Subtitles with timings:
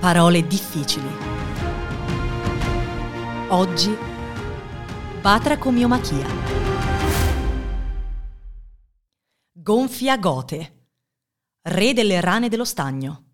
[0.00, 1.10] Parole difficili.
[3.48, 3.94] Oggi
[5.20, 6.26] Batracomiomachia.
[9.52, 10.86] Gonfia Gote,
[11.64, 13.24] re delle rane dello stagno.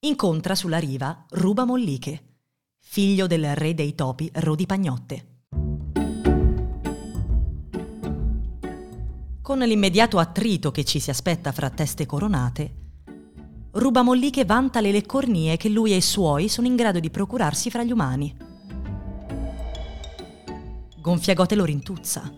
[0.00, 2.40] Incontra sulla riva Ruba Molliche,
[2.80, 5.28] figlio del re dei topi Rodi Pagnotte.
[9.40, 12.83] Con l'immediato attrito che ci si aspetta fra teste coronate,
[13.74, 17.70] ruba Molliche vanta le leccornie che lui e i suoi sono in grado di procurarsi
[17.70, 18.36] fra gli umani.
[21.00, 22.32] Gonfiagote lo rintuzza.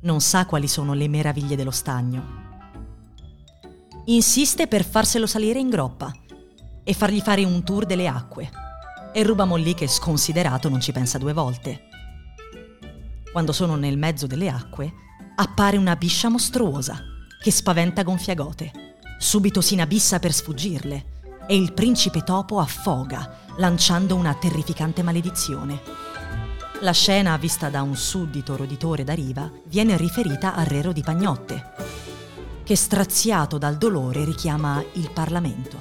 [0.00, 2.46] Non sa quali sono le meraviglie dello stagno.
[4.06, 6.10] Insiste per farselo salire in groppa
[6.82, 8.50] e fargli fare un tour delle acque.
[9.12, 11.88] E ruba Molliche, sconsiderato, non ci pensa due volte.
[13.30, 14.90] Quando sono nel mezzo delle acque,
[15.36, 16.98] appare una biscia mostruosa
[17.40, 18.87] che spaventa Gonfiagote.
[19.18, 21.16] Subito si inabissa per sfuggirle
[21.48, 25.80] e il principe topo affoga, lanciando una terrificante maledizione.
[26.82, 31.72] La scena, vista da un suddito roditore da riva, viene riferita al re di Pagnotte,
[32.62, 35.76] che straziato dal dolore richiama il Parlamento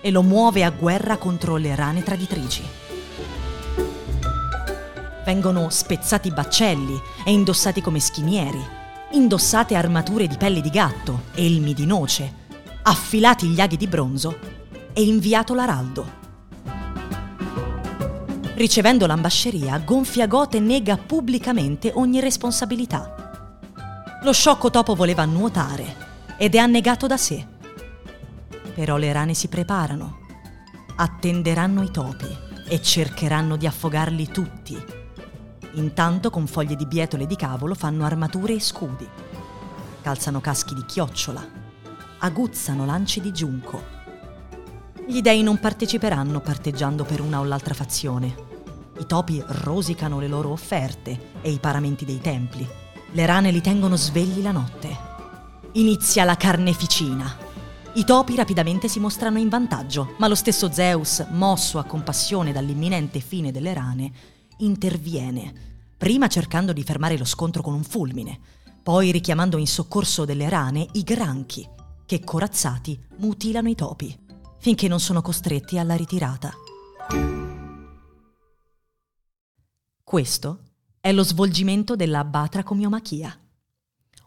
[0.00, 2.62] e lo muove a guerra contro le rane traditrici.
[5.26, 8.64] Vengono spezzati baccelli e indossati come schinieri,
[9.10, 12.37] indossate armature di pelle di gatto, elmi di noce,
[12.88, 14.38] affilati gli aghi di bronzo
[14.94, 16.16] e inviato l'araldo.
[18.54, 23.14] Ricevendo l'ambasceria, Gonfiagote nega pubblicamente ogni responsabilità.
[24.22, 26.06] Lo sciocco topo voleva nuotare
[26.38, 27.46] ed è annegato da sé.
[28.74, 30.20] Però le rane si preparano,
[30.96, 32.26] attenderanno i topi
[32.66, 34.82] e cercheranno di affogarli tutti.
[35.72, 39.06] Intanto con foglie di bietole di cavolo fanno armature e scudi.
[40.00, 41.66] Calzano caschi di chiocciola,
[42.18, 43.96] aguzzano lanci di giunco.
[45.06, 48.46] Gli dei non parteciperanno parteggiando per una o l'altra fazione.
[48.98, 52.68] I topi rosicano le loro offerte e i paramenti dei templi.
[53.12, 54.96] Le rane li tengono svegli la notte.
[55.72, 57.36] Inizia la carneficina.
[57.94, 63.20] I topi rapidamente si mostrano in vantaggio, ma lo stesso Zeus, mosso a compassione dall'imminente
[63.20, 64.12] fine delle rane,
[64.58, 65.52] interviene,
[65.96, 68.38] prima cercando di fermare lo scontro con un fulmine,
[68.82, 71.66] poi richiamando in soccorso delle rane i granchi,
[72.08, 74.18] che corazzati mutilano i topi,
[74.60, 76.54] finché non sono costretti alla ritirata.
[80.02, 80.62] Questo
[81.00, 83.38] è lo svolgimento della Batracomiomachia,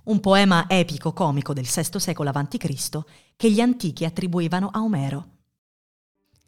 [0.03, 2.99] un poema epico-comico del VI secolo a.C.
[3.35, 5.29] che gli antichi attribuivano a Omero.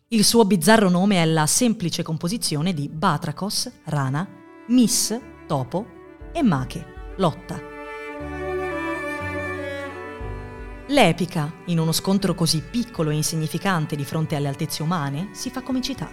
[0.10, 4.28] Il suo bizzarro nome è la semplice composizione di Batracos, rana,
[4.68, 5.88] Mis, topo,
[6.32, 7.73] e Mache, lotta.
[10.94, 15.64] L'epica, in uno scontro così piccolo e insignificante di fronte alle altezze umane, si fa
[15.64, 16.08] comicità.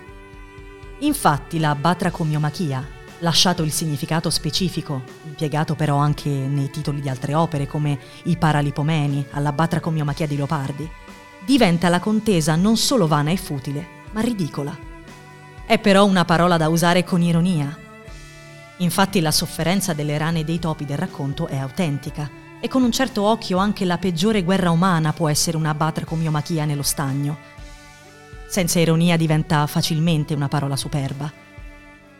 [1.00, 2.88] Infatti la batracomiomachia,
[3.18, 9.26] lasciato il significato specifico, impiegato però anche nei titoli di altre opere come I Paralipomeni,
[9.32, 10.90] alla batracomiomachia di Leopardi,
[11.44, 14.74] diventa la contesa non solo vana e futile, ma ridicola.
[15.66, 17.78] È però una parola da usare con ironia.
[18.78, 22.92] Infatti la sofferenza delle rane e dei topi del racconto è autentica e con un
[22.92, 27.38] certo occhio anche la peggiore guerra umana può essere una batracomiomachia nello stagno.
[28.46, 31.32] Senza ironia diventa facilmente una parola superba.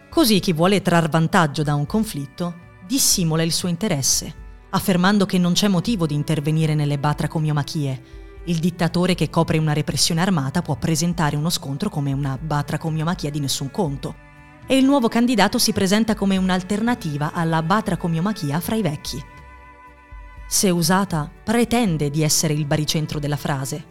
[0.09, 4.35] Così chi vuole trar vantaggio da un conflitto dissimula il suo interesse,
[4.71, 8.03] affermando che non c'è motivo di intervenire nelle batracomiomachie.
[8.45, 13.41] Il dittatore che copre una repressione armata può presentare uno scontro come una batracomiomachia di
[13.41, 14.29] nessun conto.
[14.67, 19.23] E il nuovo candidato si presenta come un'alternativa alla batracomiomachia fra i vecchi
[20.53, 23.85] se usata, pretende di essere il baricentro della frase.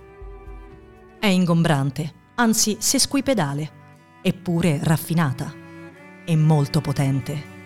[1.17, 3.71] È ingombrante, anzi sesquipedale,
[4.21, 5.53] eppure raffinata
[6.25, 7.58] e molto potente.